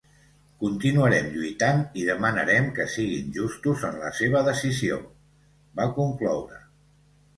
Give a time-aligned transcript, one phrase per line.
[0.61, 4.99] Continuarem lluitant i demanarem que siguin justos en la seva decisió,
[5.81, 6.63] va concloure.